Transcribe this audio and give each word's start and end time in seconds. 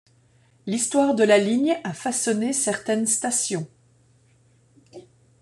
L'histoire 0.65 1.13
de 1.13 1.23
la 1.23 1.37
ligne 1.37 1.79
a 1.83 1.93
façonné 1.93 2.53
certaines 2.53 3.05
stations. 3.05 3.69